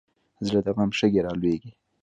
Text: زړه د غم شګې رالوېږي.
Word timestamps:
زړه 0.47 0.59
د 0.65 0.67
غم 0.75 0.91
شګې 0.99 1.21
رالوېږي. 1.25 1.71